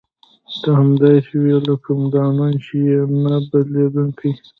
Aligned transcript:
ته 0.61 0.69
همداسې 0.79 1.33
وې 1.43 1.55
لکه 1.67 1.87
همدا 1.97 2.25
نن 2.37 2.53
چې 2.65 2.75
یې 2.89 2.99
نه 3.23 3.35
بدلېدونکې. 3.49 4.29